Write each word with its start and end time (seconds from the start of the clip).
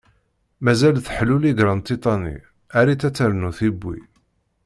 Mazal 0.63 0.95
teḥluli 1.05 1.51
granṭiṭa-nni, 1.59 2.37
err-itt 2.79 3.07
ad 3.07 3.13
ternu 3.15 3.51
tiwwi. 3.57 3.97